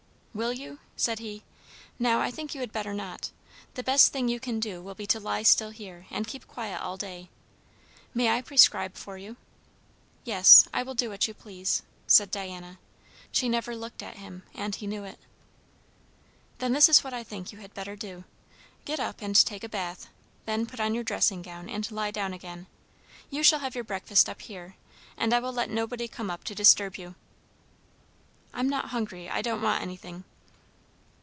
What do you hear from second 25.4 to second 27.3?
will let nobody come up to disturb you."